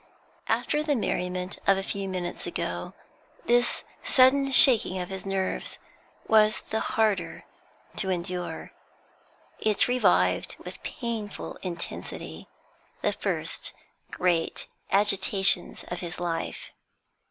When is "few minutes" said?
1.83-2.47